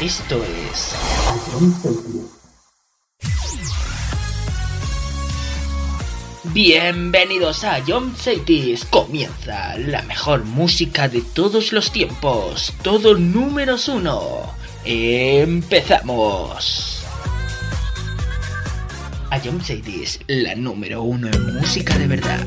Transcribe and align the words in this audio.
Esto 0.00 0.44
es 0.44 0.94
Bienvenidos 6.44 7.64
a 7.64 7.82
John 7.84 8.14
Cities. 8.16 8.84
Comienza 8.84 9.76
la 9.78 10.02
mejor 10.02 10.44
música 10.44 11.08
de 11.08 11.20
todos 11.20 11.72
los 11.72 11.90
tiempos. 11.90 12.72
Todo 12.82 13.18
números 13.18 13.88
uno. 13.88 14.54
Empezamos. 14.84 17.03
A 19.34 19.40
John 19.44 19.60
Cities, 19.60 20.20
la 20.28 20.54
número 20.54 21.02
uno 21.02 21.26
en 21.26 21.56
música 21.56 21.98
de 21.98 22.06
verdad. 22.06 22.46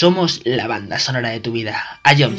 Somos 0.00 0.40
la 0.46 0.66
banda 0.66 0.98
sonora 0.98 1.28
de 1.28 1.40
tu 1.40 1.52
vida. 1.52 2.00
A 2.04 2.14
Jump 2.16 2.38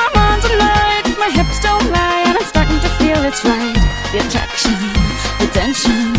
feel 3.11 3.25
it's 3.25 3.43
right. 3.43 3.75
The 4.11 4.19
attraction, 4.25 4.77
the 5.39 5.47
tension. 5.59 6.13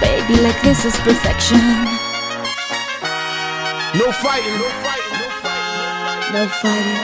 Baby, 0.00 0.40
like 0.42 0.60
this 0.62 0.84
is 0.84 0.96
perfection. 1.00 1.60
No 4.00 4.06
fighting, 4.24 4.56
no 4.62 4.68
fighting, 4.84 5.16
no 5.20 5.28
fighting. 5.42 6.32
No 6.34 6.42
fighting. 6.62 7.02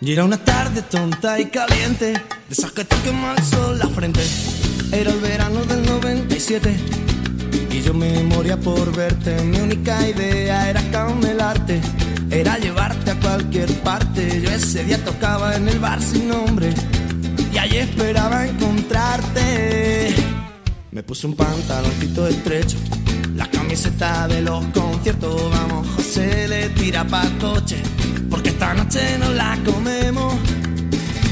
Y 0.00 0.12
era 0.12 0.24
una 0.24 0.36
tarde 0.36 0.82
tonta 0.82 1.40
y 1.40 1.46
caliente, 1.46 2.12
de 2.12 2.22
esas 2.50 2.72
que 2.72 2.84
te 2.84 2.96
quema 2.96 3.32
el 3.36 3.42
sol 3.42 3.78
la 3.78 3.88
frente. 3.88 4.20
Era 4.92 5.10
el 5.10 5.20
verano 5.20 5.64
del 5.64 5.82
97 5.86 6.76
y 7.70 7.82
yo 7.82 7.94
me 7.94 8.22
moría 8.22 8.58
por 8.58 8.94
verte. 8.94 9.42
Mi 9.42 9.58
única 9.58 10.06
idea 10.06 10.68
era 10.68 10.80
camelarte, 10.90 11.80
era 12.34 12.58
llevarte 12.58 13.12
a 13.12 13.20
cualquier 13.20 13.72
parte. 13.80 14.40
Yo 14.42 14.50
ese 14.50 14.84
día 14.84 15.02
tocaba 15.04 15.54
en 15.54 15.68
el 15.68 15.78
bar 15.78 16.02
sin 16.02 16.28
nombre 16.28 16.74
y 17.52 17.58
allí 17.58 17.76
esperaba 17.78 18.46
encontrarte. 18.46 20.14
Me 20.90 21.02
puse 21.02 21.26
un 21.26 21.36
pantaloncito 21.36 22.26
estrecho, 22.26 22.76
la 23.36 23.46
camiseta 23.48 24.26
de 24.28 24.42
los 24.42 24.64
conciertos. 24.66 25.50
Vamos, 25.50 25.86
José 25.96 26.48
le 26.48 26.68
tira 26.70 27.04
pa' 27.04 27.28
coche, 27.40 27.82
porque 28.28 28.50
esta 28.50 28.74
noche 28.74 29.18
no 29.18 29.30
la 29.30 29.58
comemos. 29.64 30.34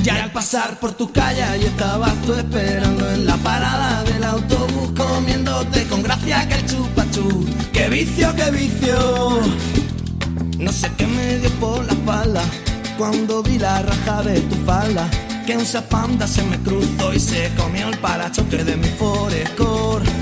Y 0.05 0.09
al 0.09 0.33
pasar 0.33 0.81
por 0.81 0.93
tu 0.95 1.13
calle, 1.13 1.45
yo 1.61 1.69
estabas 1.69 2.15
tú 2.23 2.35
esperando 2.35 3.09
en 3.09 3.25
la 3.25 3.37
parada 3.37 4.03
del 4.03 4.25
autobús, 4.25 4.93
comiéndote 4.97 5.85
con 5.85 6.03
gracia 6.03 6.49
que 6.49 6.55
el 6.55 6.67
chupachú. 6.67 7.47
¡Qué 7.73 7.89
vicio, 7.89 8.35
qué 8.35 8.51
vicio! 8.51 9.82
No 10.63 10.71
sé 10.71 10.89
qué 10.97 11.09
me 11.09 11.39
dio 11.39 11.51
por 11.59 11.85
la 11.85 11.93
espalda 11.93 12.45
cuando 12.97 13.43
vi 13.43 13.59
la 13.59 13.83
raja 13.83 14.23
de 14.23 14.41
tu 14.43 14.55
falda. 14.65 15.11
Que 15.45 15.57
un 15.57 15.67
zapanda 15.67 16.29
se 16.29 16.45
me 16.45 16.57
cruzó 16.59 17.13
y 17.13 17.19
se 17.19 17.51
comió 17.57 17.89
el 17.89 17.99
parachoque 17.99 18.63
de 18.63 18.77
mi 18.77 18.87
forescore. 18.91 20.22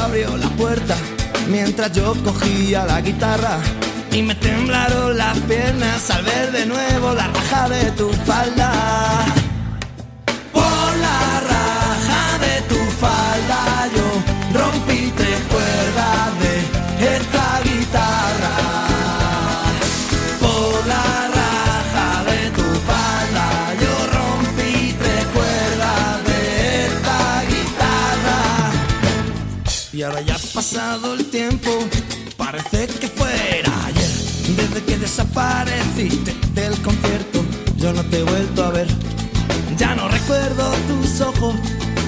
abrió 0.00 0.36
la 0.36 0.48
puerta 0.50 0.96
mientras 1.48 1.92
yo 1.92 2.14
cogía 2.24 2.84
la 2.84 3.00
guitarra 3.00 3.58
y 4.12 4.22
me 4.22 4.34
temblaron 4.34 5.16
las 5.16 5.38
piernas 5.40 6.10
al 6.10 6.24
ver 6.24 6.52
de 6.52 6.66
nuevo 6.66 7.12
la 7.14 7.28
raja 7.28 7.68
de 7.68 7.90
tu 7.92 8.10
falda. 8.26 8.72
Por 10.52 10.90
la 11.06 11.40
raja 11.52 12.38
de 12.46 12.60
tu 12.68 12.80
falda 13.02 13.88
yo 13.94 14.58
rompí 14.58 15.12
tres 15.16 15.40
cuerdas 15.52 16.28
de 16.42 17.16
esta 17.16 17.60
guitarra. 17.64 18.79
ahora 30.10 30.22
ya 30.22 30.34
ha 30.34 30.54
pasado 30.54 31.14
el 31.14 31.24
tiempo, 31.26 31.70
parece 32.36 32.88
que 32.88 33.08
fuera 33.08 33.86
ayer. 33.86 34.10
Desde 34.56 34.82
que 34.84 34.98
desapareciste 34.98 36.34
del 36.52 36.74
concierto, 36.82 37.44
yo 37.76 37.92
no 37.92 38.02
te 38.04 38.18
he 38.18 38.22
vuelto 38.24 38.64
a 38.64 38.70
ver. 38.70 38.88
Ya 39.76 39.94
no 39.94 40.08
recuerdo 40.08 40.72
tus 40.88 41.20
ojos, 41.20 41.54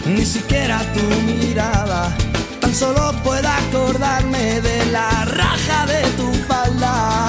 ni 0.07 0.25
siquiera 0.25 0.81
tu 0.93 1.03
mirada. 1.23 2.13
Tan 2.61 2.75
solo 2.75 3.13
puedo 3.23 3.49
acordarme 3.49 4.61
de 4.61 4.87
la 4.87 5.25
raja 5.25 5.87
de 5.87 6.03
tu 6.17 6.33
falda. 6.49 7.22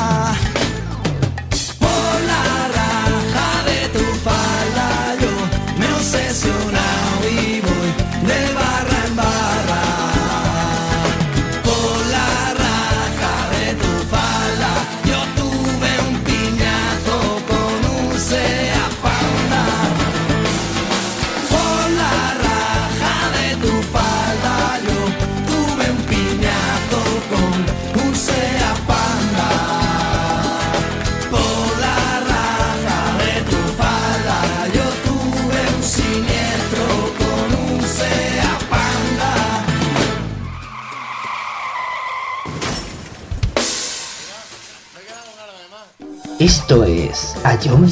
Esto 46.44 46.84
es 46.84 47.38
A 47.46 47.58
John 47.58 47.88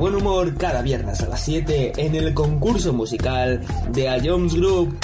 buen 0.00 0.14
humor 0.14 0.54
cada 0.56 0.80
viernes 0.82 1.20
a 1.20 1.28
las 1.28 1.44
7 1.44 1.92
en 1.98 2.14
el 2.14 2.32
concurso 2.34 2.92
musical 2.92 3.60
de 3.92 4.08
A 4.08 4.18
Jones 4.22 4.54
Group. 4.54 4.96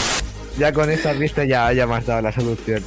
Ya 0.58 0.72
con 0.72 0.90
esta 0.90 1.12
pista 1.12 1.44
ya, 1.44 1.70
ya 1.74 1.86
me 1.86 1.96
has 1.96 2.06
dado 2.06 2.22
la 2.22 2.32
solución. 2.32 2.82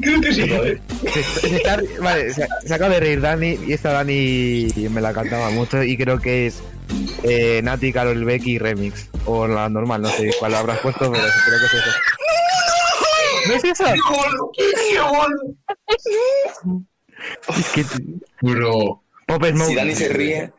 Creo 0.00 0.20
que 0.20 0.32
sí, 0.32 0.48
joder. 0.48 0.80
Se, 1.12 1.22
se 1.22 1.56
está- 1.56 1.80
vale, 2.00 2.32
se, 2.32 2.46
se 2.64 2.74
acaba 2.74 2.94
de 2.94 3.00
reír 3.00 3.20
Dani 3.20 3.58
y 3.66 3.72
esta 3.72 3.90
Dani 3.92 4.68
me 4.90 5.00
la 5.00 5.12
cantaba 5.12 5.50
mucho 5.50 5.82
y 5.82 5.96
creo 5.96 6.18
que 6.20 6.46
es 6.46 6.62
eh, 7.24 7.60
Nati, 7.64 7.92
Carol 7.92 8.24
Becky 8.24 8.58
Remix. 8.58 9.10
O 9.26 9.48
la 9.48 9.68
normal, 9.68 10.02
no 10.02 10.08
sé 10.10 10.30
cuál 10.38 10.54
habrás 10.54 10.78
puesto, 10.78 11.10
pero 11.10 11.24
creo 11.44 11.58
que 11.58 11.66
es 11.66 11.74
eso. 11.74 11.90
¿No 13.48 13.54
es 13.54 13.64
eso? 13.64 13.84
¡Qué 13.84 14.00
bueno! 14.14 14.50
¡Qué 14.54 15.00
bueno! 15.00 16.86
Es 17.58 17.68
que... 17.70 17.84
Bro. 18.42 19.02
Pop 19.26 19.44
Smoke. 19.44 19.68
Si 19.68 19.74
Dani 19.74 19.94
se 19.94 20.08
ríe, 20.08 20.52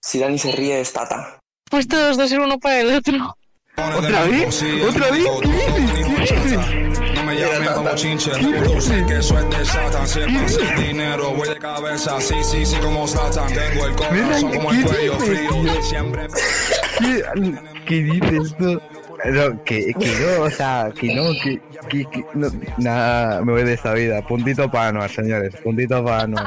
si 0.00 0.18
Dani 0.18 0.38
se 0.38 0.52
ríe 0.52 0.80
es 0.80 0.92
Tata. 0.92 1.38
Pues 1.70 1.86
todos 1.88 2.16
dos 2.16 2.28
ser 2.28 2.40
uno 2.40 2.58
para 2.58 2.80
el 2.80 2.94
otro. 2.94 3.36
¿Otra 3.76 4.24
vez? 4.24 4.62
¿Otra 4.88 5.10
vez? 5.10 5.26
¿Qué 5.42 5.48
dices? 5.48 6.28
¿Qué 6.28 6.36
dices? 6.40 7.14
No 7.14 7.24
me 7.24 7.36
llamen 7.36 7.72
como 7.74 7.94
chinche, 7.94 8.32
sé 8.80 9.04
que 9.06 9.22
soy 9.22 9.44
de 9.50 9.64
Satan. 9.64 10.06
Si 10.06 10.20
es 10.20 10.26
para 10.26 10.44
hacer 10.44 10.78
dinero, 10.78 11.30
voy 11.32 11.48
de 11.48 11.58
cabeza. 11.58 12.20
Sí, 12.20 12.34
sí, 12.44 12.64
sí, 12.64 12.76
como 12.76 13.06
Satan. 13.06 13.52
Tengo 13.52 13.86
el 13.86 13.96
corazón 13.96 14.52
como 14.52 14.70
el 14.70 14.84
cuello 14.84 15.18
frío. 15.18 15.82
Siempre. 15.82 16.28
¿Qué, 16.98 17.24
¿Qué 17.86 18.02
dices 18.02 18.56
tú? 18.56 18.80
No, 19.24 19.64
que, 19.64 19.94
que 19.94 20.16
no, 20.20 20.42
o 20.44 20.50
sea, 20.50 20.92
que 20.98 21.14
no, 21.14 21.32
que, 21.42 21.60
que, 21.88 22.04
que 22.10 22.24
no, 22.34 22.48
nada, 22.76 23.42
me 23.42 23.52
voy 23.52 23.64
de 23.64 23.74
esta 23.74 23.94
vida. 23.94 24.20
Puntito 24.26 24.70
para 24.70 24.88
Anuar, 24.88 25.10
señores, 25.10 25.56
puntito 25.62 26.04
para 26.04 26.22
Anuar. 26.24 26.46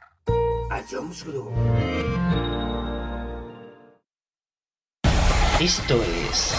A 0.71 0.81
Jones 0.89 1.25
Group. 1.25 1.51
Esto 5.59 6.01
es 6.01 6.55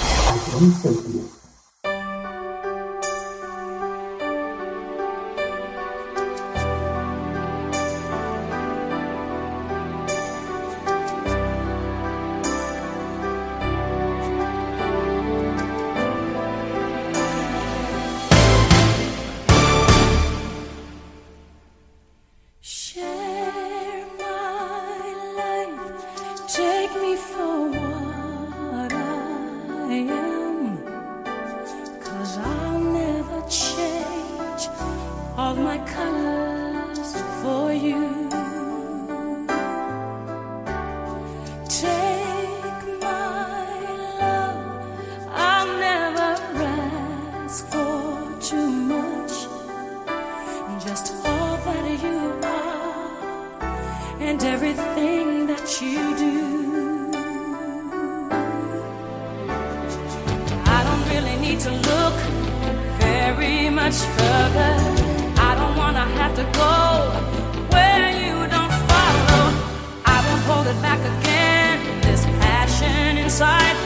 inside. 73.32 73.76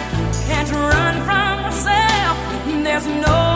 Can't 0.48 0.68
run 0.72 1.14
from 1.24 1.62
myself. 1.62 2.36
There's 2.82 3.06
no 3.06 3.55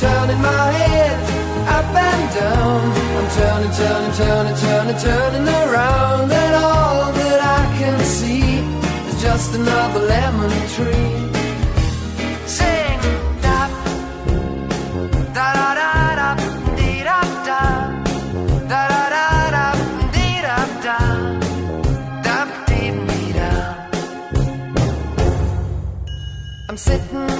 turning 0.00 0.40
my 0.40 0.72
head 0.80 1.16
up 1.76 1.94
and 2.08 2.34
down. 2.34 2.80
I'm 3.18 3.28
turning, 3.36 3.72
turning, 3.80 4.14
turning, 4.20 4.56
turning, 4.64 4.98
turning 5.06 5.46
around. 5.60 6.32
And 6.32 6.54
all 6.64 7.12
that 7.12 7.40
I 7.58 7.60
can 7.78 7.98
see 8.00 8.64
is 9.10 9.20
just 9.20 9.54
another 9.54 10.00
lemon 10.00 10.50
tree. 10.74 11.12
Sing, 12.56 12.98
da, 13.44 13.58
da, 15.36 15.46
da, 15.56 15.68
da, 15.80 15.92
da, 16.20 16.28
dee, 16.78 17.02
da, 17.08 17.20
da, 17.48 17.62
da, 18.72 18.82
da, 18.92 19.02
da, 19.14 19.26
da, 19.56 19.66
dee, 20.14 20.38
da, 20.46 20.56
da, 20.86 20.98
da, 22.26 22.36
dee, 22.68 23.32
da. 23.38 23.50
I'm 26.70 26.78
sitting 26.78 27.39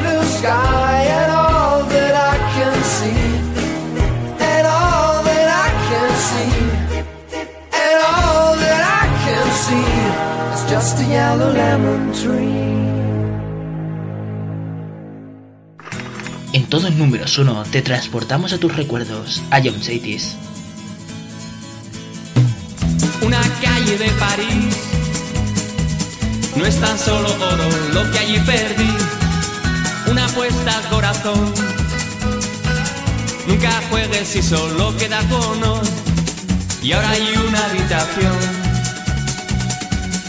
yellow 11.11 11.51
lemon 11.51 12.11
tree. 12.13 12.71
En 16.53 16.65
todo 16.67 16.87
el 16.87 16.97
número 16.97 17.25
uno 17.39 17.63
te 17.71 17.81
transportamos 17.81 18.53
a 18.53 18.57
tus 18.57 18.75
recuerdos, 18.75 19.41
a 19.51 19.61
John 19.63 19.81
Satis. 19.81 20.35
Una 23.21 23.41
calle 23.61 23.97
de 23.97 24.09
París 24.25 24.75
no 26.55 26.65
es 26.65 26.75
tan 26.79 26.97
solo 26.97 27.29
oro 27.29 27.69
lo 27.93 28.11
que 28.11 28.19
allí 28.19 28.39
perdí. 28.39 28.91
Una 30.09 30.25
apuesta 30.25 30.77
al 30.77 30.89
corazón. 30.89 31.53
Nunca 33.47 33.71
juegues 33.89 34.27
si 34.27 34.41
solo 34.41 34.95
queda 34.97 35.19
cono. 35.29 35.81
Y 36.83 36.91
ahora 36.91 37.11
hay 37.11 37.33
una 37.47 37.65
habitación 37.65 38.70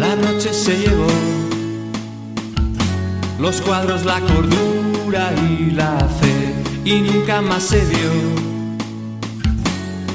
La 0.00 0.16
noche 0.16 0.54
se 0.54 0.78
llevó 0.78 1.06
los 3.38 3.60
cuadros, 3.60 4.06
la 4.06 4.18
cordura 4.20 5.30
y 5.46 5.72
la 5.72 5.98
fe. 5.98 6.54
Y 6.86 7.02
nunca 7.02 7.42
más 7.42 7.64
se 7.64 7.84
vio 7.84 8.10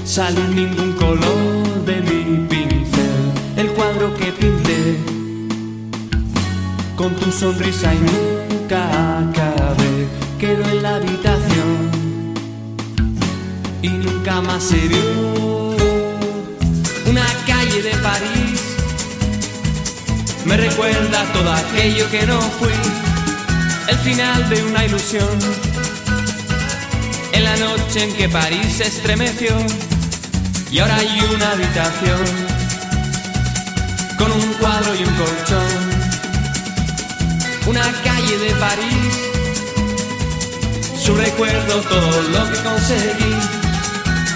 salir 0.04 0.50
ningún 0.50 0.94
color 0.94 1.86
de 1.86 2.02
mi 2.02 2.48
pincel. 2.48 3.32
El 3.58 3.68
cuadro 3.74 4.12
que 4.16 4.32
pinté 4.32 4.98
con 6.96 7.14
tu 7.14 7.32
sonrisa 7.32 7.94
y 7.94 8.00
nunca 8.00 9.20
acabé. 9.20 10.08
Quedó 10.40 10.68
en 10.68 10.82
la 10.82 10.96
habitación 10.96 11.92
y 13.84 13.90
nunca 13.90 14.42
más 14.42 14.64
se 14.64 14.80
vio. 14.88 15.76
Una 17.08 17.28
calle 17.46 17.84
de 17.84 17.96
París 18.02 18.55
me 20.46 20.58
recuerda 20.58 21.24
todo 21.34 21.52
aquello 21.52 22.10
que 22.10 22.26
no 22.26 22.40
fui. 22.42 22.74
El 23.88 23.98
final 24.00 24.50
de 24.50 24.64
una 24.64 24.86
ilusión. 24.86 25.38
En 27.34 27.44
la 27.44 27.56
noche 27.58 28.04
en 28.04 28.14
que 28.16 28.30
París 28.30 28.78
se 28.78 28.88
estremeció 28.88 29.56
y 30.72 30.80
ahora 30.80 30.96
hay 30.98 31.20
una 31.34 31.52
habitación 31.52 32.22
con 34.18 34.32
un 34.32 34.54
cuadro 34.54 34.96
y 34.96 35.04
un 35.04 35.16
colchón. 35.16 35.96
Una 37.68 37.92
calle 38.04 38.38
de 38.38 38.52
París, 38.56 39.14
su 41.04 41.16
recuerdo, 41.16 41.82
todo 41.82 42.22
lo 42.22 42.52
que 42.52 42.60
conseguí. 42.60 43.36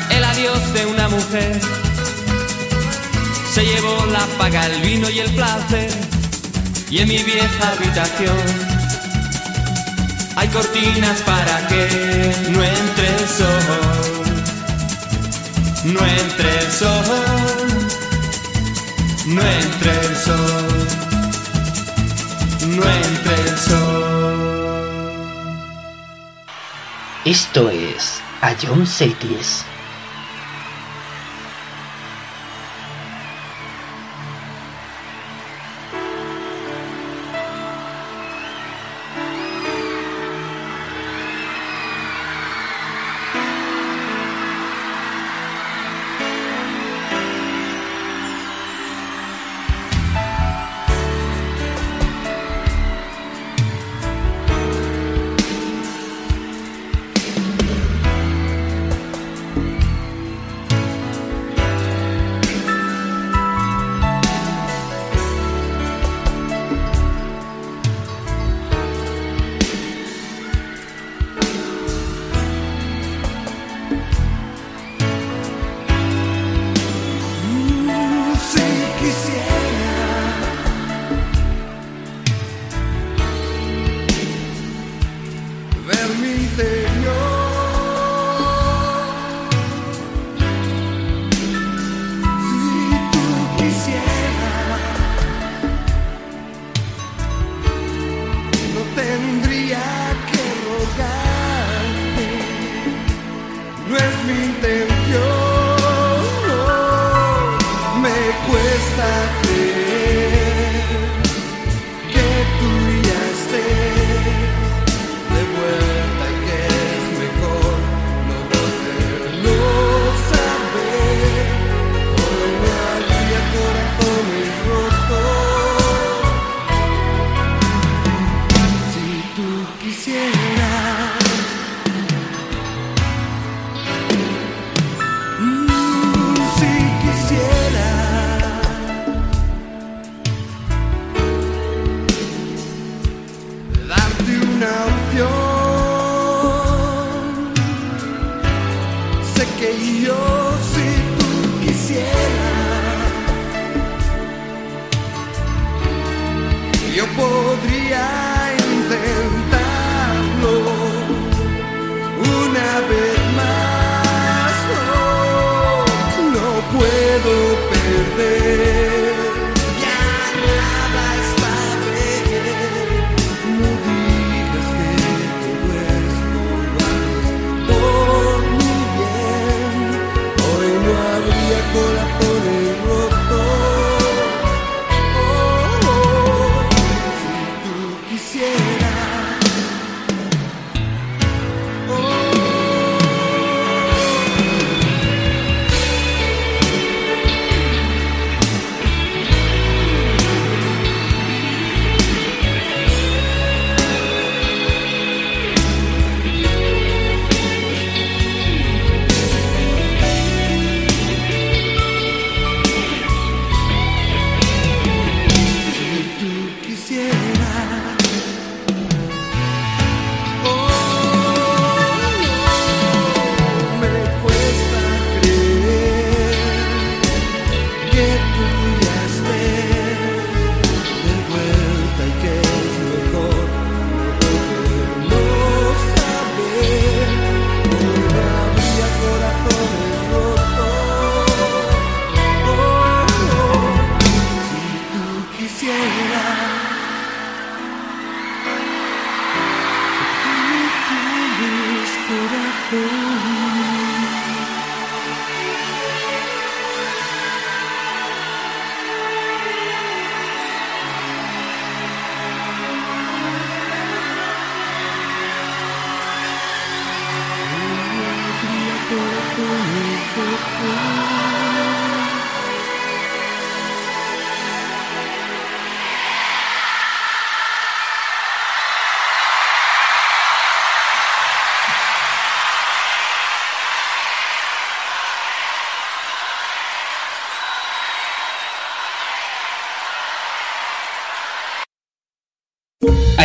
El 0.09 0.23
adiós 0.23 0.73
de 0.73 0.85
una 0.87 1.07
mujer 1.09 1.78
se 3.51 3.65
llevó 3.65 4.05
la 4.05 4.25
paga, 4.37 4.65
el 4.67 4.81
vino 4.81 5.09
y 5.09 5.19
el 5.19 5.33
placer. 5.33 5.89
Y 6.89 6.99
en 6.99 7.07
mi 7.07 7.17
vieja 7.23 7.69
habitación 7.69 8.37
hay 10.35 10.47
cortinas 10.49 11.21
para 11.21 11.67
que 11.67 12.35
no 12.49 12.63
entre 12.63 13.07
el 13.07 13.27
sol. 13.27 14.19
No 15.85 16.05
entre 16.05 16.59
el 16.59 16.71
sol, 16.71 17.03
no 19.27 19.41
entre 19.41 19.91
el 19.91 20.15
sol, 20.17 20.87
no 22.67 22.83
entre 22.83 23.35
el 23.35 23.57
sol. 23.57 24.09
Esto 27.23 27.69
es 27.69 28.21
a 28.41 28.53
John 28.61 28.85
Satis. 28.85 29.63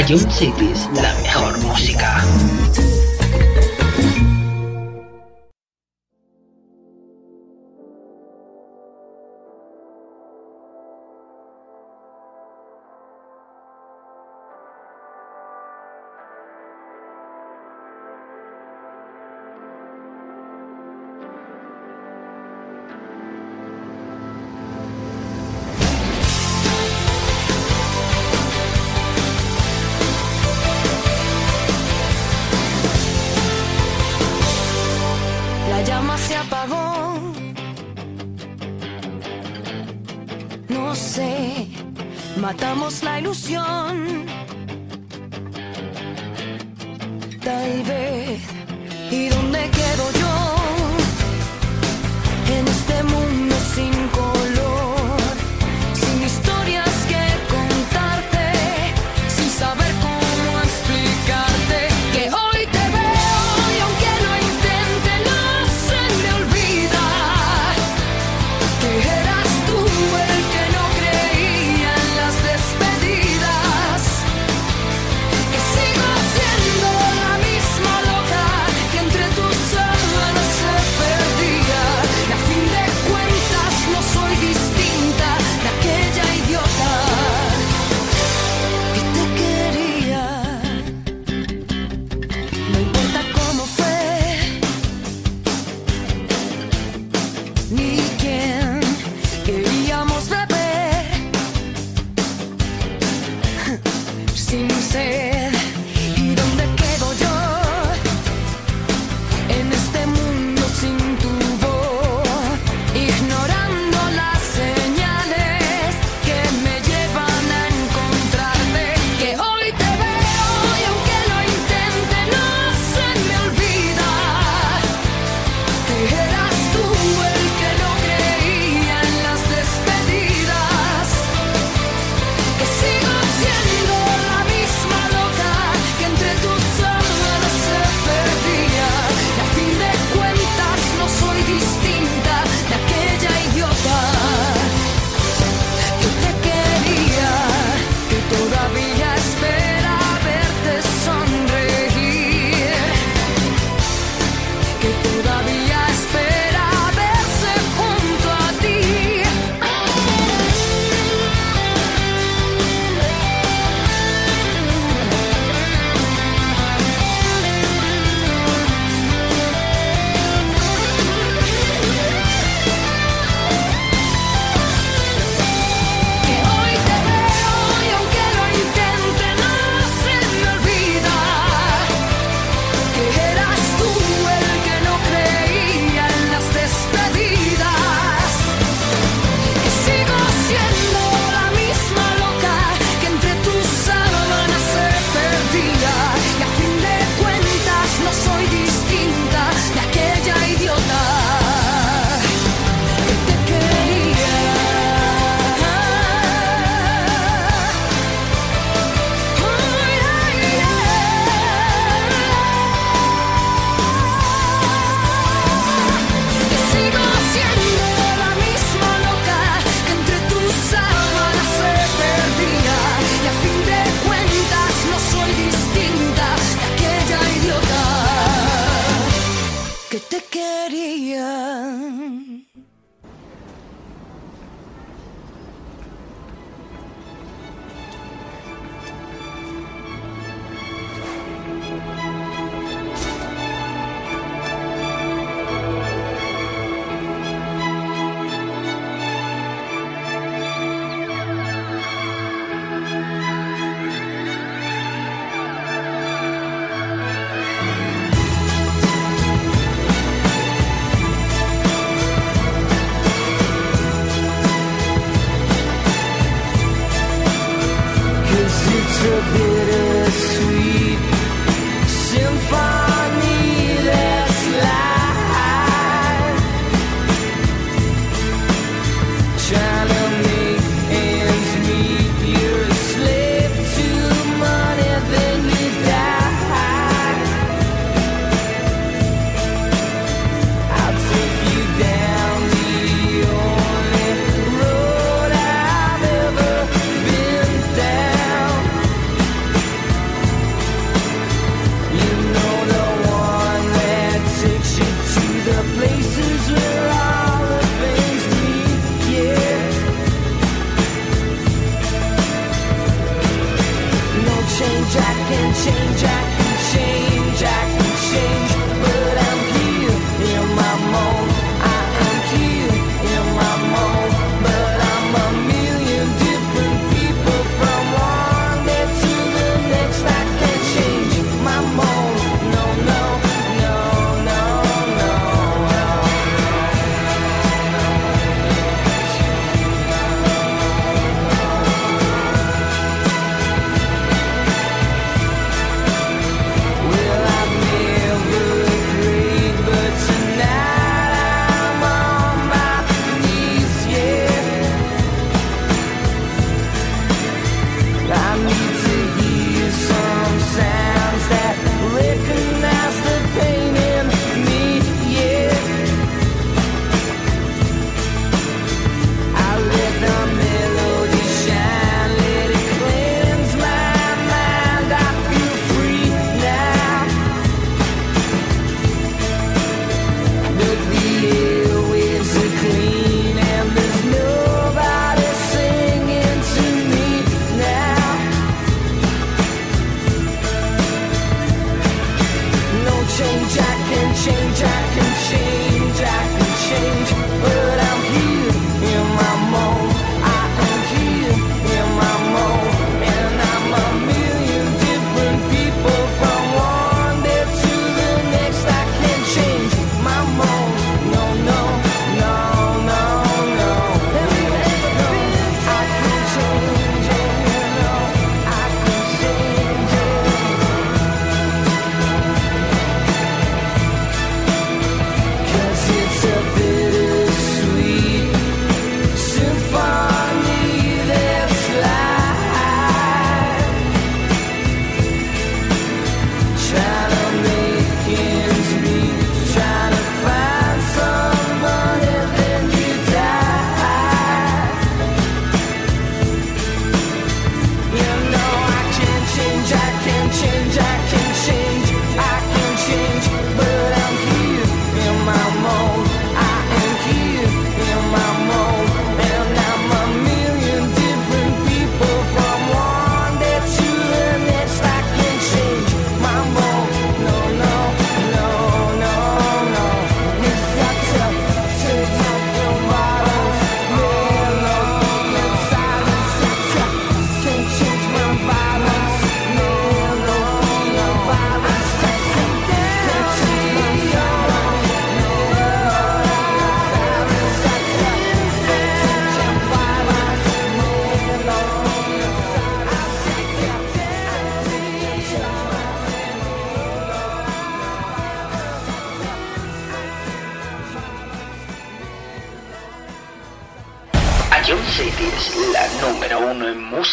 Ion 0.08 0.30
Cities, 0.30 0.88
la 1.00 1.14
mejor 1.22 1.58
música. 1.60 2.22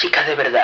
Música 0.02 0.24
de 0.24 0.34
verdad. 0.34 0.61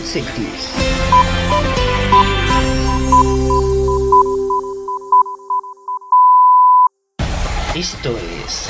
City. 0.00 0.48
Esto 7.74 8.10
es. 8.44 8.68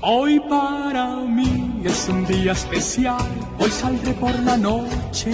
Hoy 0.00 0.40
para 0.48 1.16
mí 1.16 1.82
es 1.84 2.08
un 2.08 2.26
día 2.26 2.52
especial, 2.52 3.16
hoy 3.58 3.70
saldré 3.70 4.12
por 4.14 4.38
la 4.40 4.56
noche. 4.56 5.32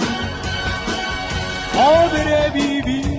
Podré 1.73 2.49
vivir 2.51 3.18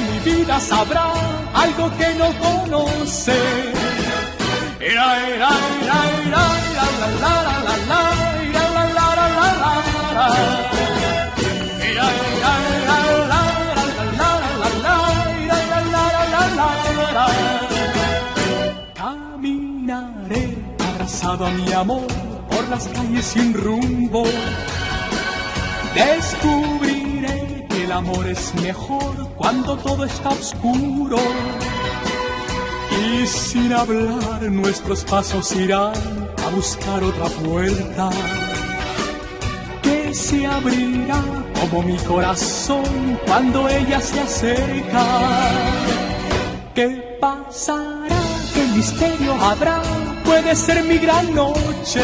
mi 0.00 0.18
vida 0.20 0.60
sabrá 0.60 1.12
algo 1.54 1.90
que 1.98 2.14
no 2.14 2.28
conoce. 2.38 3.38
Caminaré 18.94 20.56
abrazado 20.78 21.46
a 21.46 21.50
mi 21.50 21.72
amor 21.72 22.06
por 22.50 22.68
las 22.68 22.88
calles 22.88 23.26
sin 23.26 23.54
rumbo. 23.54 24.24
Descubriré 25.94 26.87
el 27.88 27.92
amor 27.92 28.28
es 28.28 28.54
mejor 28.56 29.14
cuando 29.34 29.74
todo 29.78 30.04
está 30.04 30.28
oscuro. 30.28 31.16
Y 33.02 33.26
sin 33.26 33.72
hablar 33.72 34.42
nuestros 34.42 35.04
pasos 35.04 35.56
irán 35.56 35.94
a 36.44 36.48
buscar 36.54 37.02
otra 37.02 37.26
puerta 37.42 38.10
que 39.82 40.12
se 40.12 40.46
abrirá 40.46 41.22
como 41.60 41.82
mi 41.82 41.96
corazón 41.98 43.18
cuando 43.26 43.66
ella 43.70 44.00
se 44.02 44.20
acerca. 44.20 45.04
¿Qué 46.74 46.88
pasará? 47.18 48.22
¿Qué 48.52 48.64
misterio 48.76 49.32
habrá? 49.40 49.80
Puede 50.26 50.54
ser 50.54 50.84
mi 50.84 50.98
gran 50.98 51.34
noche. 51.34 52.02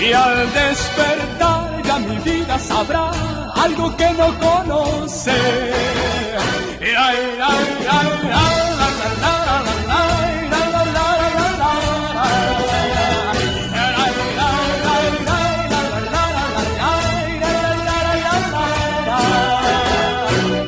Y 0.00 0.12
al 0.12 0.52
despertar 0.52 1.82
ya 1.82 1.98
mi 1.98 2.16
vida 2.18 2.58
sabrá 2.60 3.29
algo 3.64 3.96
que 3.96 4.10
no 4.20 4.28
conoce. 4.38 5.38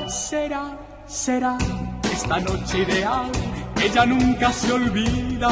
Será, 0.08 0.64
será 1.06 1.58
esta 2.12 2.40
noche 2.40 2.78
ideal, 2.78 3.30
ella 3.82 4.06
nunca 4.06 4.52
se 4.52 4.72
olvida. 4.72 5.50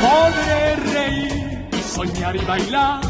Podré 0.00 0.76
reír 0.94 1.68
y 1.72 1.82
soñar 1.94 2.34
y 2.36 2.44
bailar, 2.44 3.09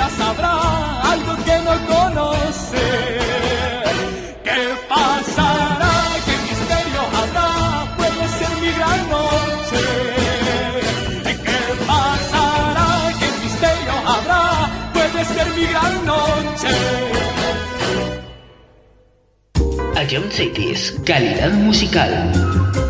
vida 0.00 0.10
sabrá 0.16 0.54
algo 1.12 1.32
que 1.44 1.56
no 1.66 1.74
conoce. 1.92 2.86
¿Qué 4.44 4.60
pasará? 4.88 5.92
¿Qué 6.26 6.34
misterio 6.48 7.02
habrá? 7.20 7.48
Puede 7.98 8.24
ser 8.38 8.52
mi 8.62 8.70
gran 8.78 9.00
noche. 9.16 9.82
¿Qué 11.46 11.60
pasará? 11.86 12.88
¿Qué 13.20 13.28
misterio 13.44 13.94
habrá? 14.12 14.42
Puede 14.94 15.24
ser 15.24 15.46
mi 15.56 15.66
gran 15.66 15.94
noche. 16.12 16.74
A 19.96 20.02
John 20.10 20.30
Cities, 20.30 20.94
calidad 21.04 21.52
musical. 21.52 22.89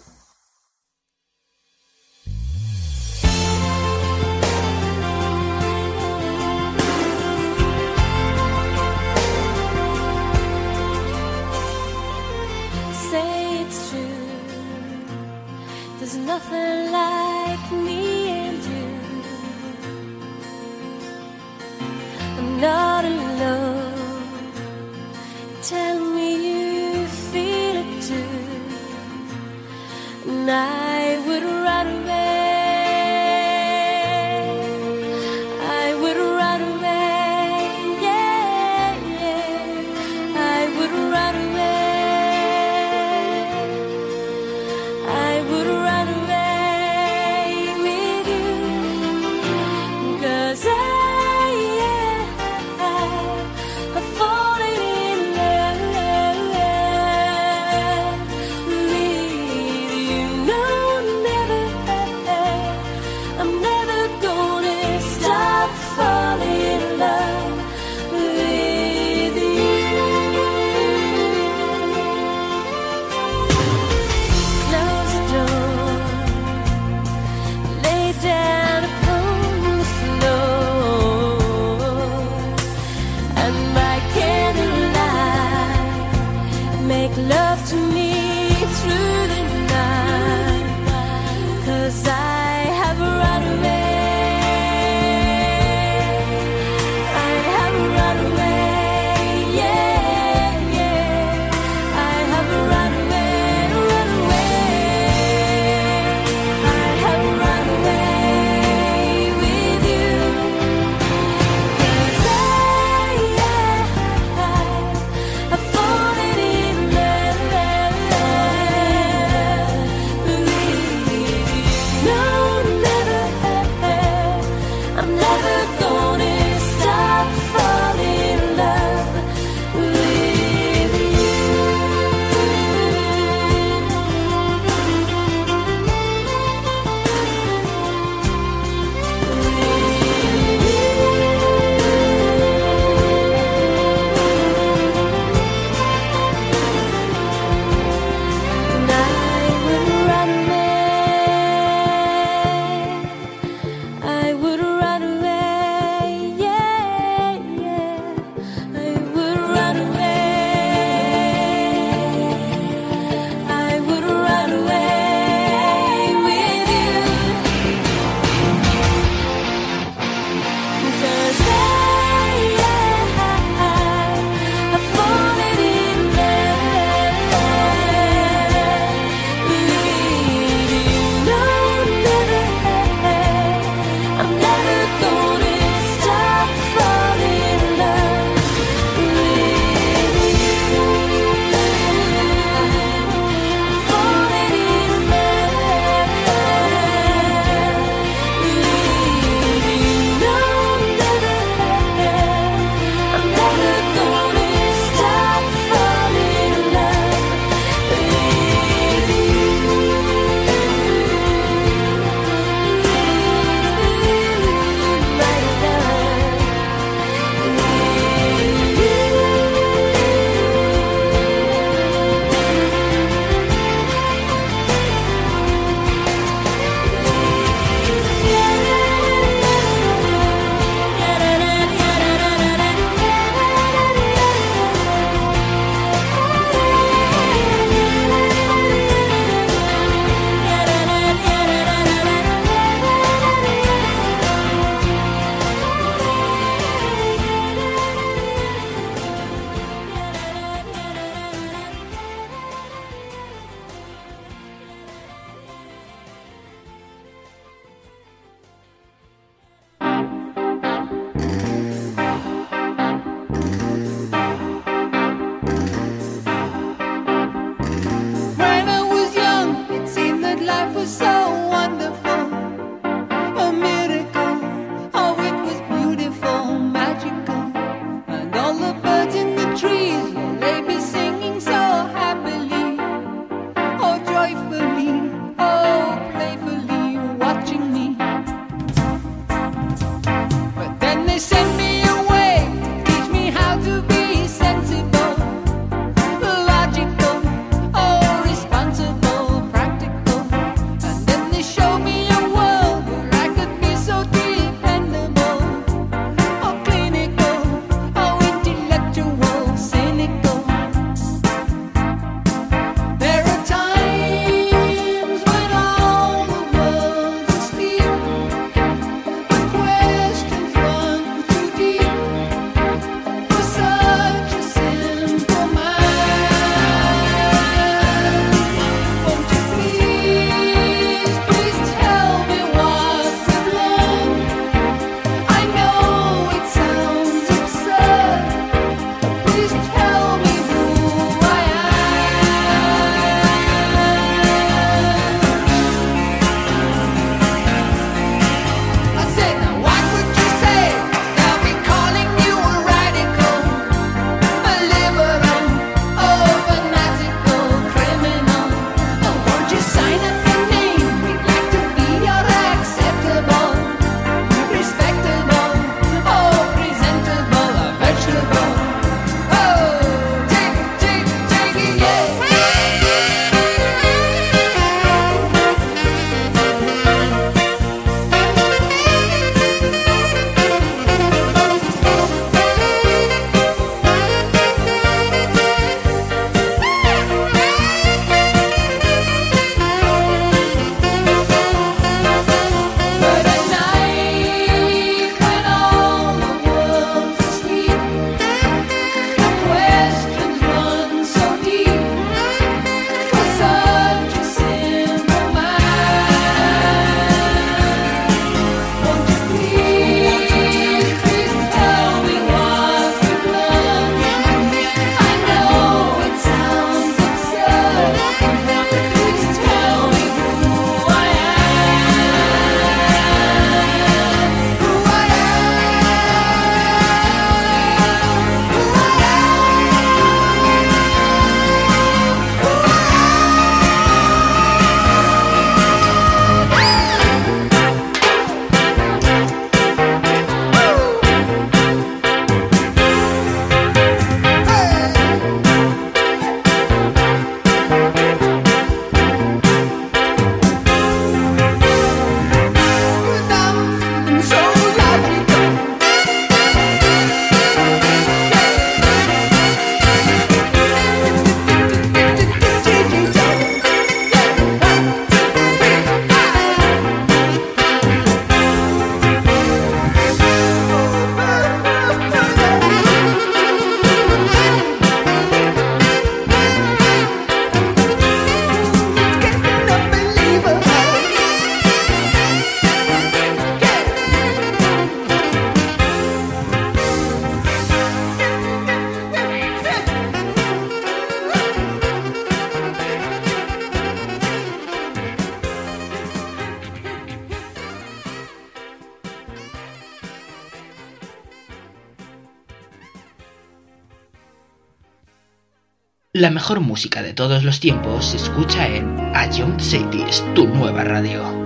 La 506.21 506.29
mejor 506.29 506.59
música 506.59 507.01
de 507.01 507.15
todos 507.15 507.43
los 507.43 507.59
tiempos 507.59 508.11
se 508.11 508.17
escucha 508.17 508.67
en 508.67 508.95
A 509.15 509.27
Young 509.31 509.59
City, 509.59 510.05
tu 510.35 510.47
nueva 510.47 510.83
radio. 510.83 511.40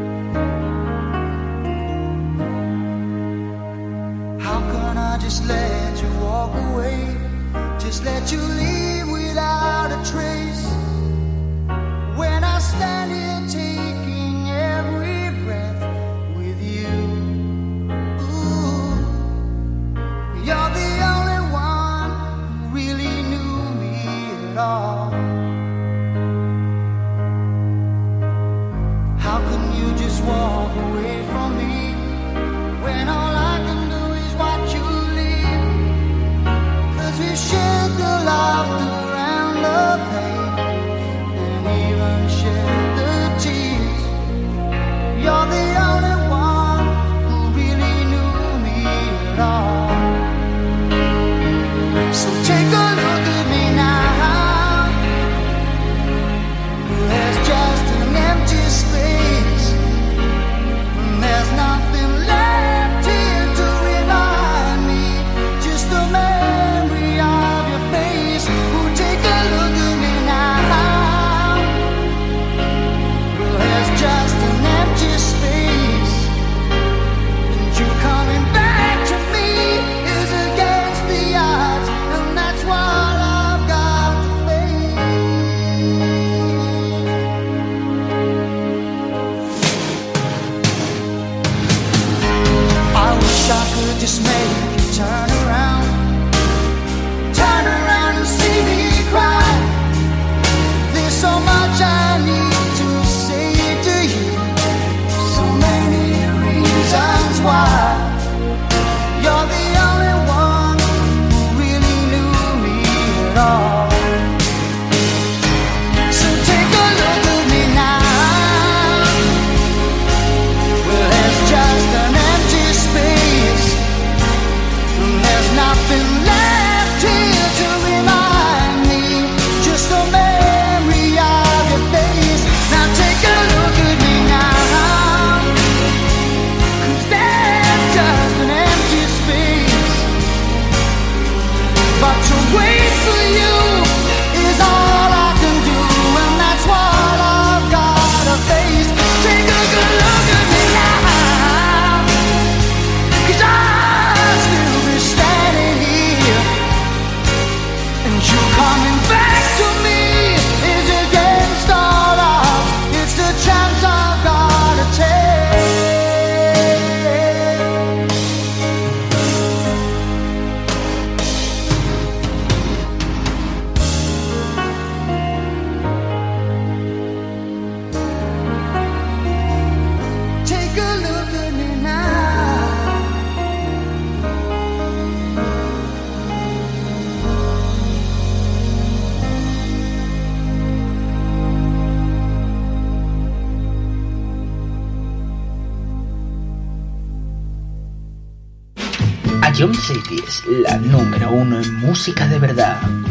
música 201.95 202.27
de 202.27 202.39
verdad. 202.39 203.05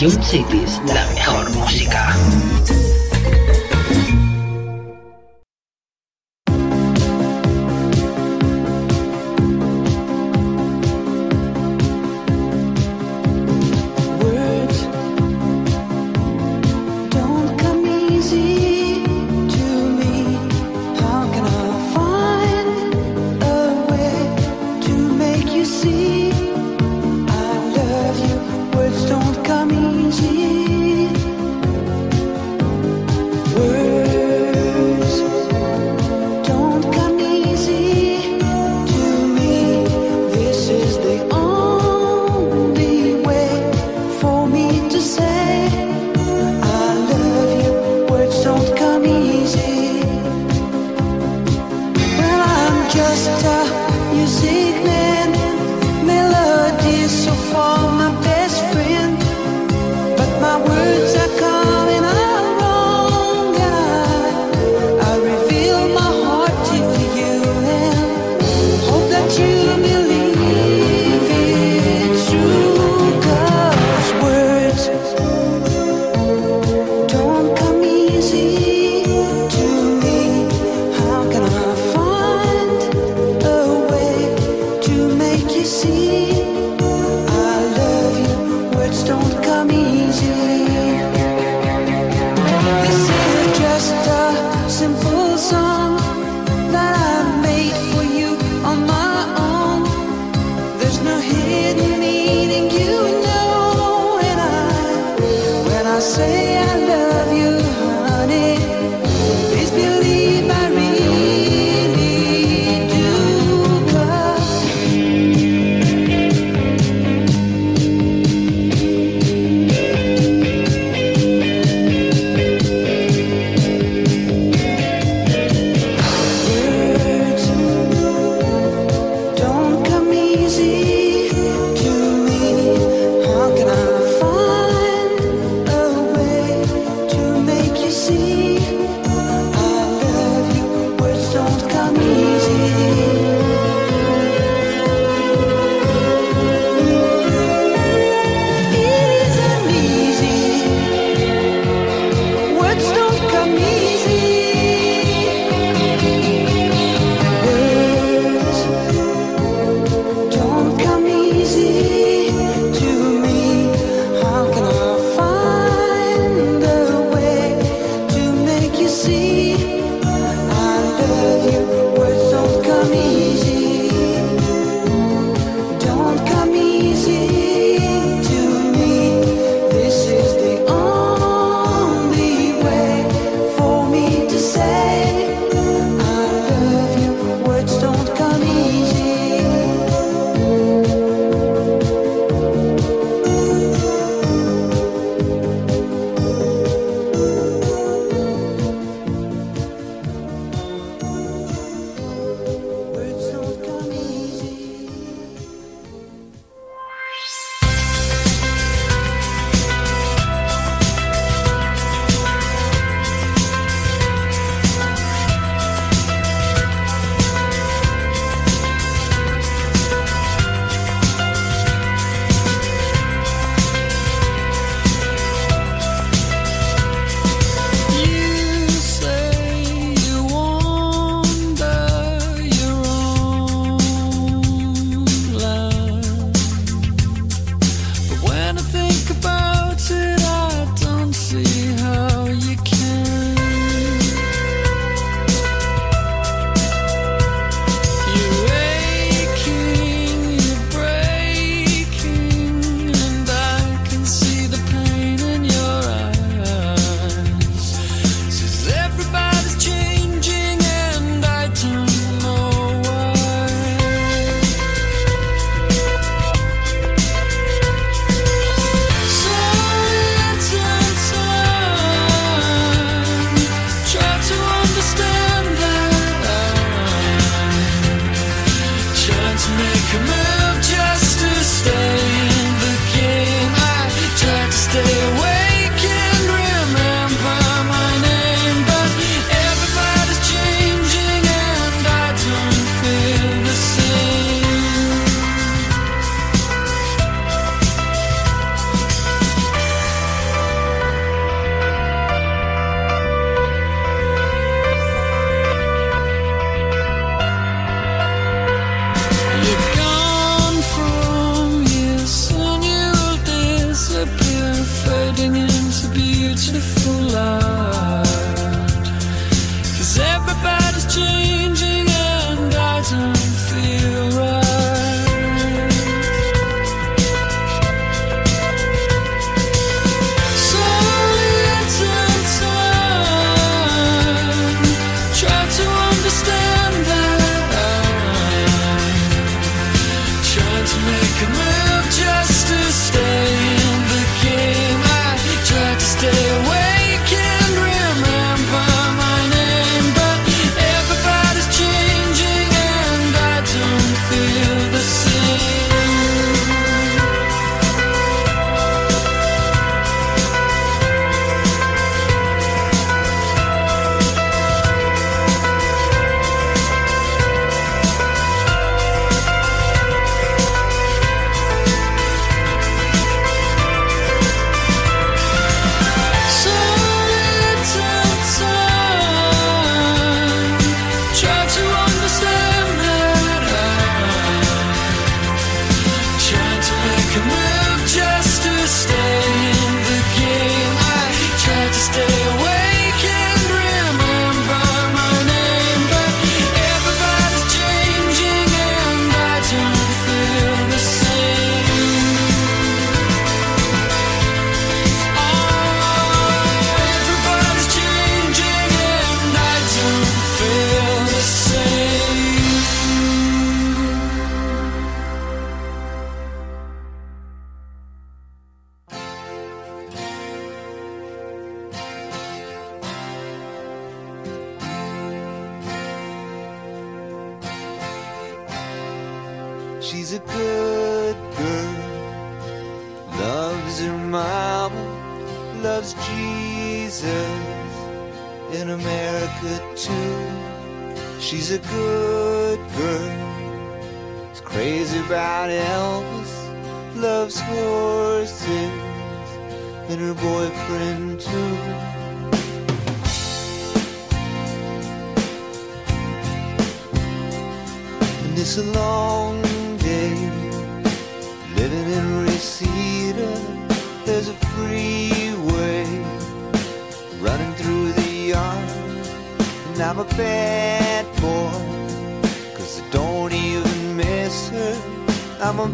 Jump 0.00 0.22
Cities, 0.22 0.80
la 0.86 1.19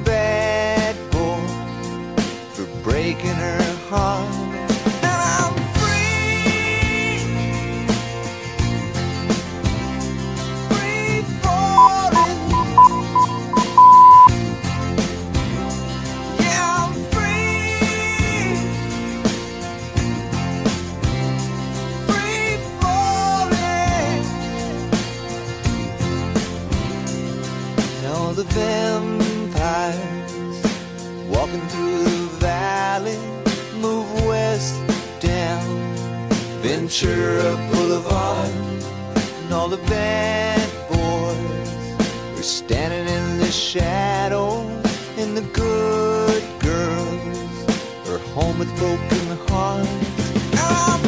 bad 0.05 0.97
boy 1.11 1.41
for 2.53 2.67
breaking 2.83 3.37
her 3.47 3.63
heart. 3.89 4.36
Ventura 36.99 37.55
Boulevard 37.71 38.51
and 39.43 39.53
all 39.53 39.69
the 39.69 39.77
bad 39.89 40.67
boys 40.89 42.39
are 42.39 42.43
standing 42.43 43.07
in 43.07 43.39
the 43.39 43.53
shadows 43.53 44.67
and 45.19 45.37
the 45.37 45.43
good 45.53 46.43
girls 46.61 48.09
are 48.09 48.19
home 48.33 48.59
with 48.59 48.75
broken 48.79 49.37
hearts 49.47 51.06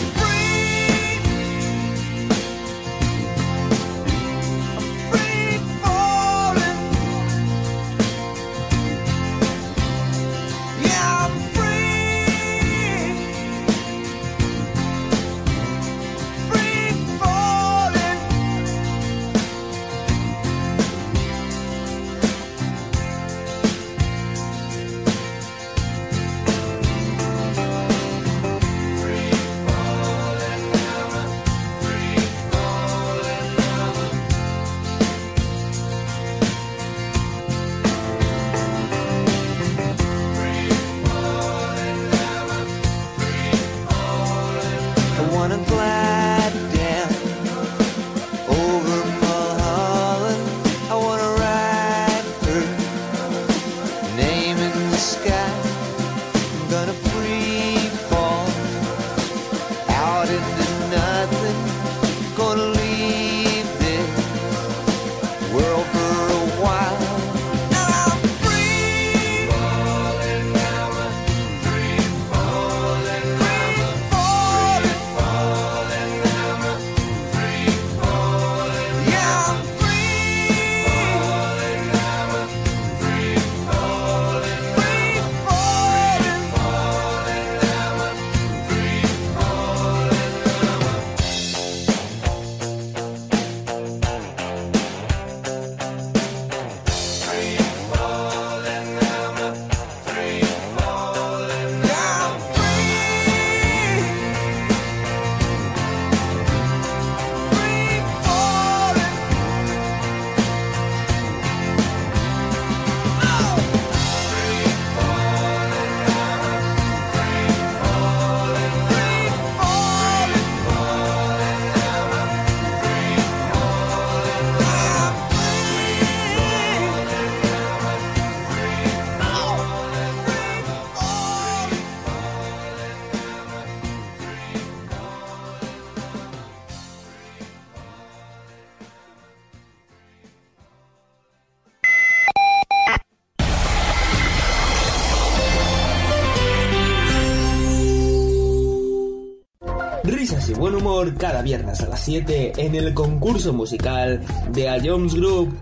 cada 151.17 151.43
viernes 151.43 151.81
a 151.81 151.89
las 151.89 152.01
7 152.05 152.53
en 152.57 152.75
el 152.75 152.95
concurso 152.95 153.53
musical 153.53 154.21
de 154.53 154.69
A 154.69 154.79
Jones 154.83 155.15
Group. 155.15 155.57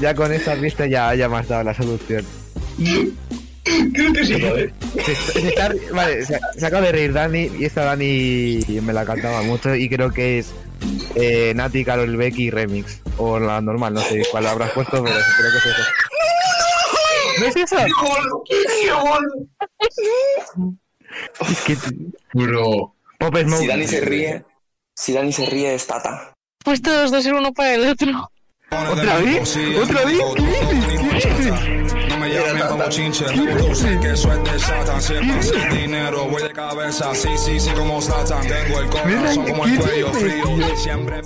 Ya 0.00 0.14
con 0.14 0.32
esta 0.32 0.54
vista 0.54 0.86
ya, 0.86 1.14
ya 1.14 1.28
me 1.28 1.38
has 1.38 1.48
dado 1.48 1.64
la 1.64 1.74
solución. 1.74 2.24
Creo 3.92 4.12
que 4.12 4.24
sí, 4.24 4.40
¿vale? 4.40 4.72
Se, 5.04 5.14
se 5.14 5.48
está- 5.48 5.72
vale, 5.92 6.24
se, 6.24 6.38
se 6.56 6.66
acaba 6.66 6.86
de 6.86 6.92
reír 6.92 7.12
Dani 7.12 7.50
y 7.58 7.64
esta 7.64 7.84
Dani 7.84 8.60
me 8.82 8.92
la 8.92 9.04
cantaba 9.04 9.42
mucho 9.42 9.74
y 9.74 9.88
creo 9.88 10.12
que 10.12 10.38
es 10.38 10.52
eh, 11.16 11.52
Nati, 11.56 11.84
Carol 11.84 12.16
Becky 12.16 12.50
Remix. 12.50 13.00
O 13.18 13.38
la 13.40 13.60
normal, 13.60 13.94
no 13.94 14.00
sé 14.02 14.22
cuál 14.30 14.46
habrás 14.46 14.70
puesto, 14.72 15.02
pero 15.02 15.16
creo 15.16 15.50
que 15.50 15.58
es 15.58 15.66
eso. 15.66 15.82
¿No 17.40 17.46
es 17.46 17.56
eso? 17.56 17.76
Es 21.48 21.60
que... 21.62 21.76
Bro. 22.34 22.94
Pop 23.18 23.34
Si 23.36 23.44
Smoke. 23.44 23.66
Dani 23.66 23.86
se 23.86 24.00
ríe, 24.00 24.44
si 24.96 25.12
Dani 25.12 25.32
se 25.32 25.46
ríe 25.46 25.74
es 25.74 25.86
Tata. 25.86 26.32
Pues 26.64 26.82
todos 26.82 27.10
dos 27.10 27.22
ser 27.22 27.34
uno 27.34 27.52
para 27.52 27.74
el 27.74 27.86
otro. 27.88 28.30
¿Otra 28.70 29.18
vez? 29.18 29.56
¿Otra 29.80 30.04
vez? 30.04 30.18
¿Qué 30.34 30.42
dices? 30.42 31.24
¿Qué 31.24 31.34
dices? 31.34 32.08
No 32.08 32.16
me 32.18 32.28
llamen 32.34 32.62
como 32.68 32.88
chinche, 32.88 33.24
sé 33.74 33.98
que 34.00 34.08
de 34.08 34.16
Satan. 34.16 35.00
Si 35.00 35.14
es 35.14 35.20
para 35.20 35.38
hacer 35.38 35.72
dinero, 35.72 36.24
voy 36.24 36.42
de 36.42 36.50
cabeza. 36.52 37.14
Sí, 37.14 37.28
sí, 37.36 37.60
sí, 37.60 37.70
como 37.70 38.00
Satan. 38.00 38.42
Tengo 38.48 38.80
el 38.80 38.88
corazón 38.90 39.46
como 39.46 39.64
el 39.66 39.72
¿qué 39.72 39.78
cuello 39.84 40.06
dices, 40.10 40.32
frío. 40.42 40.76
Siempre 40.76 41.20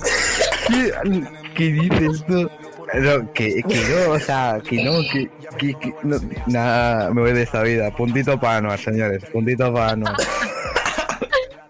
¿Qué, 0.67 1.23
¿Qué 1.55 1.63
dices 1.71 2.25
tú? 2.27 2.49
No, 2.93 3.31
que, 3.33 3.63
que 3.63 3.75
no, 4.05 4.11
o 4.11 4.19
sea, 4.19 4.59
que 4.67 4.83
no, 4.83 4.99
que, 5.11 5.29
que, 5.57 5.73
que- 5.79 5.93
no, 6.03 6.17
nada, 6.45 7.09
me 7.11 7.21
voy 7.21 7.31
de 7.31 7.43
esta 7.43 7.63
vida. 7.63 7.89
Puntito 7.95 8.37
para 8.39 8.57
Anuar, 8.57 8.77
señores, 8.79 9.23
puntito 9.31 9.73
para 9.73 9.91
Anuar. 9.93 10.15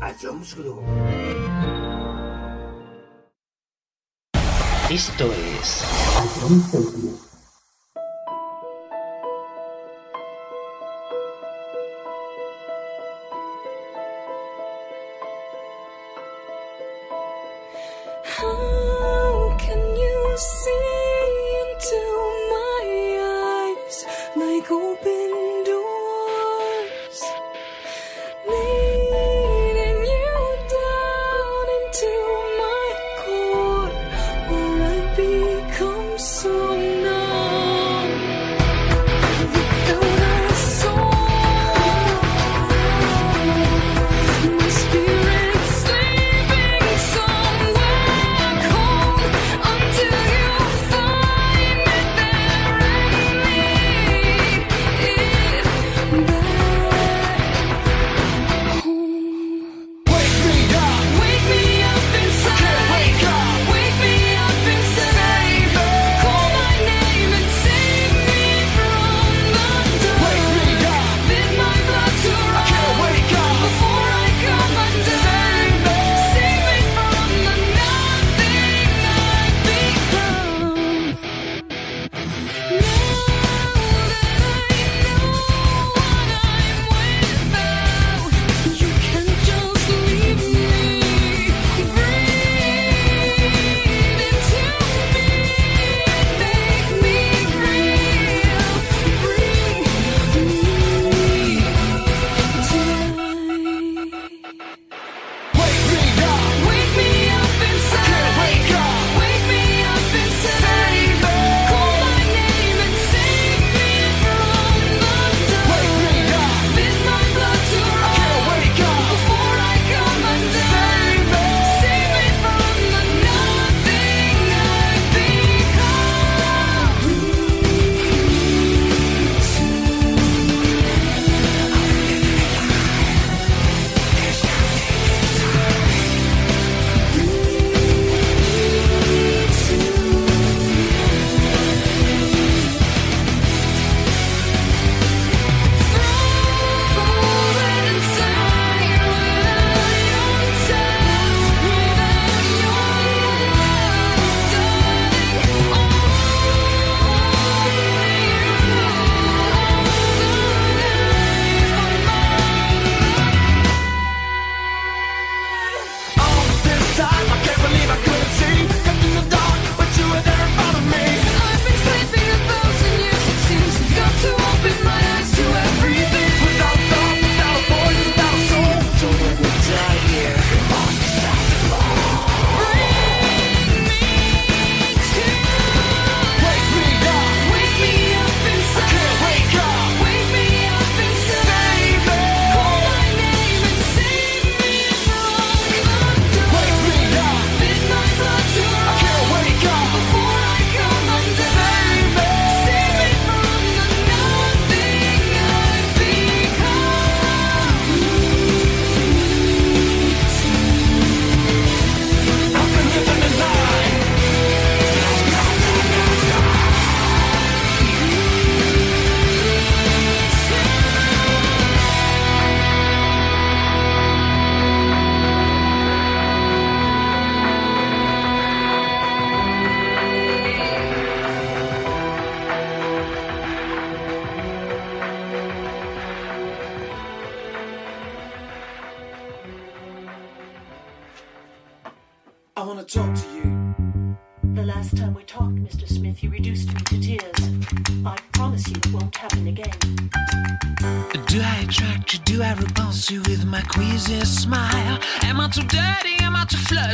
a 0.00 0.14
Jones 0.20 0.54
Group. 0.54 0.80
Esto 4.90 5.32
es. 5.32 5.84
A 6.16 6.40
Jones 6.40 6.70
Group. 6.72 7.27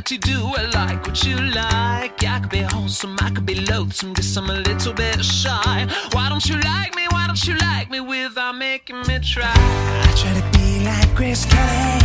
To 0.05 0.15
you 0.17 0.21
do, 0.21 0.53
I 0.55 0.67
like 0.75 1.07
what 1.07 1.25
you 1.25 1.35
like. 1.35 2.23
I 2.25 2.39
could 2.41 2.51
be 2.51 2.59
wholesome, 2.59 3.17
I 3.23 3.31
could 3.31 3.47
be 3.47 3.55
loathsome, 3.55 4.13
guess 4.13 4.37
I'm 4.37 4.51
a 4.51 4.55
little 4.55 4.93
bit 4.93 5.25
shy. 5.25 5.89
Why 6.13 6.29
don't 6.29 6.47
you 6.47 6.57
like 6.57 6.95
me? 6.95 7.07
Why 7.09 7.27
don't 7.27 7.43
you 7.47 7.55
like 7.57 7.91
me 7.91 8.01
without 8.01 8.55
making 8.55 8.99
me 9.09 9.19
try? 9.21 9.51
I 9.55 10.13
try 10.15 10.35
to 10.39 10.59
be 10.59 10.85
like 10.85 11.15
Chris 11.15 11.47
Kelly, 11.47 12.01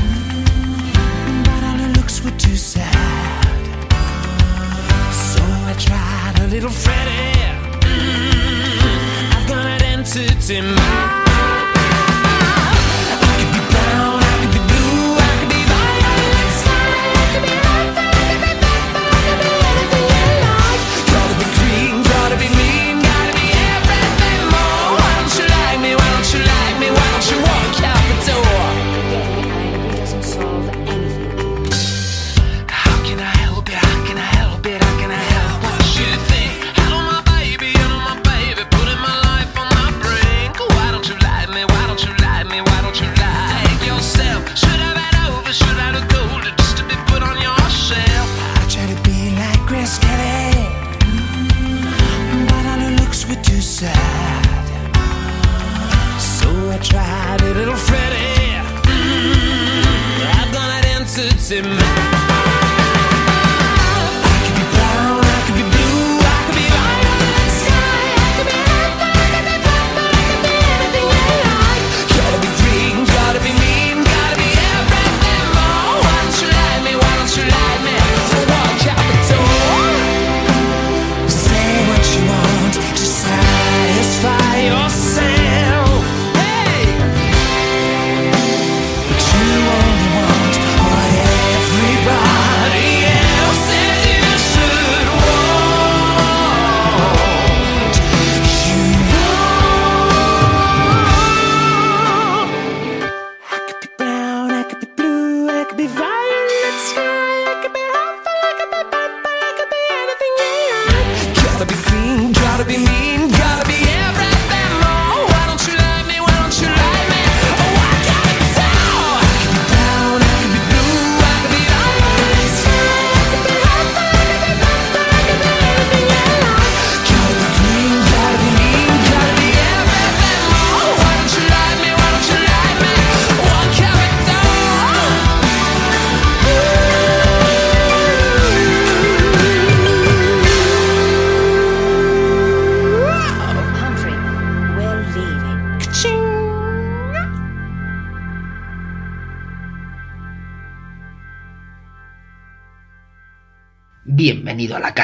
mm, 0.00 1.44
but 1.44 1.62
all 1.64 1.76
her 1.76 1.92
looks 1.92 2.24
were 2.24 2.30
too 2.38 2.56
sad. 2.56 3.44
So 5.12 5.42
I 5.42 5.74
tried 5.78 6.44
a 6.44 6.46
little 6.46 6.70
Freddy. 6.70 7.34
Mm, 7.84 9.36
I've 9.36 9.46
got 9.46 9.66
an 9.66 9.82
entity 9.82 10.62
mind. 10.62 11.31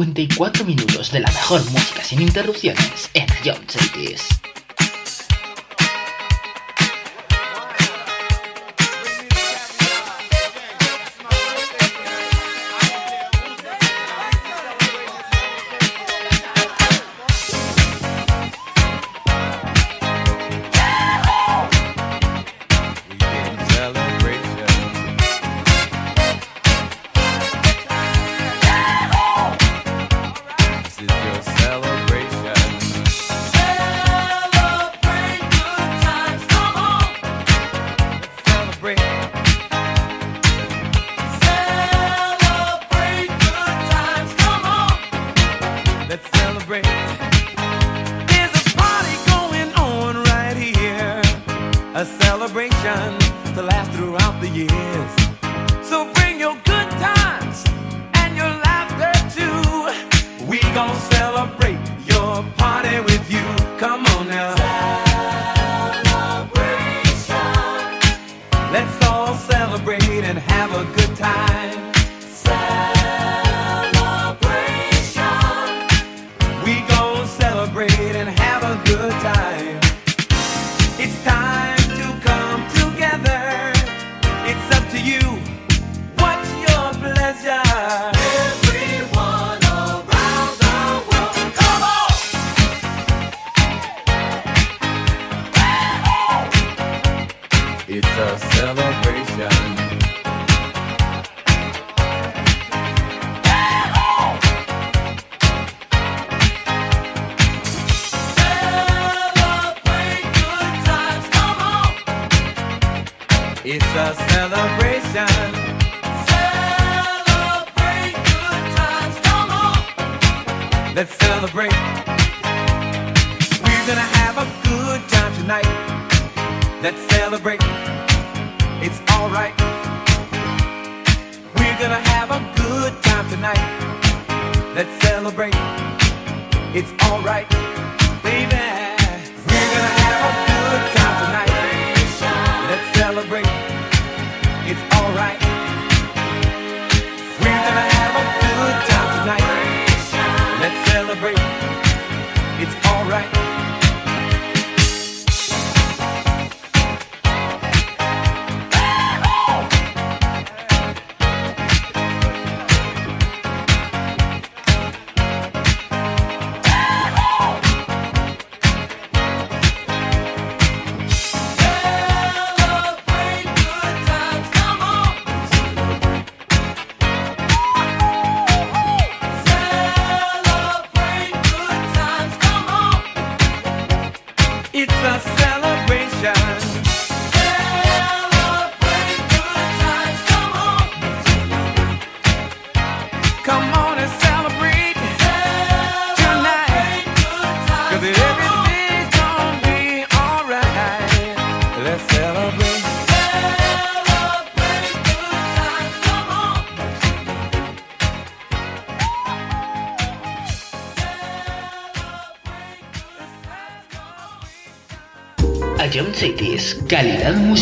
54 0.00 0.64
minutos 0.64 1.12
de 1.12 1.20
la 1.20 1.28
mejor 1.28 1.62
música 1.72 2.02
sin 2.02 2.22
interrupciones 2.22 3.10
en 3.12 3.26
Ion 3.44 3.58
Cities. 3.68 4.39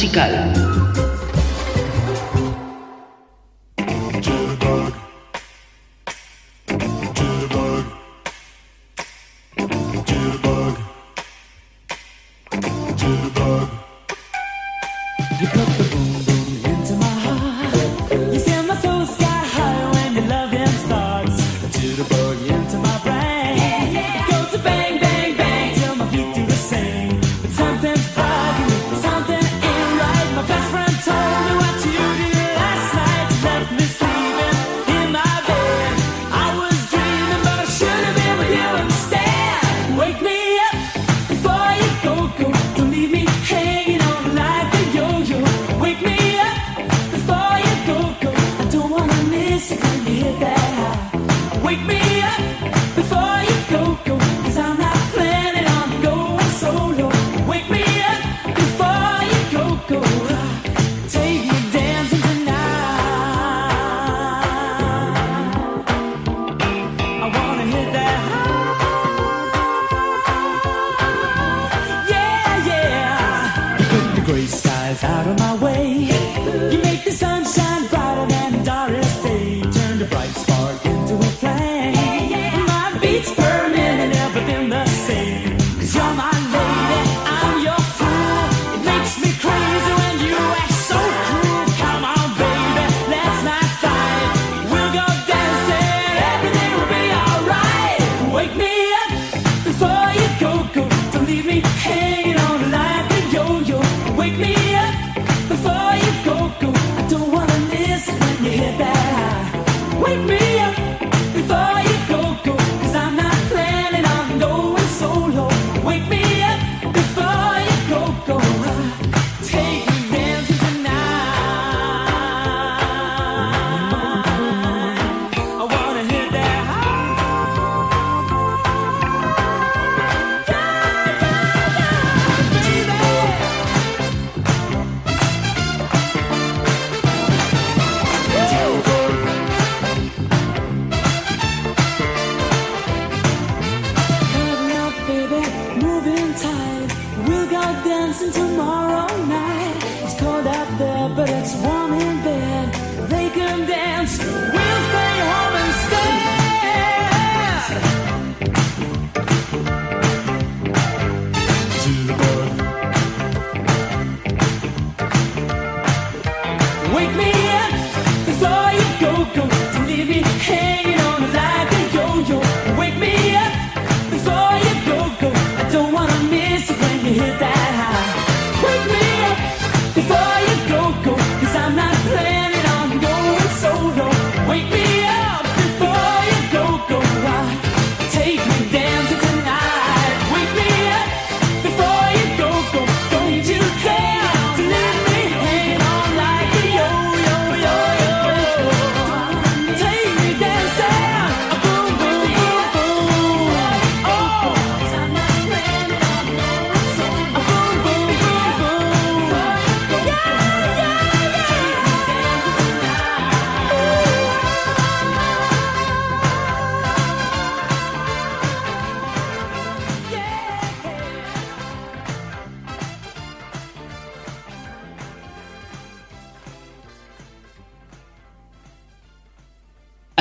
musical. 0.01 0.78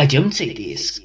A 0.07 0.09
John 0.09 0.31
Cities 0.31 0.96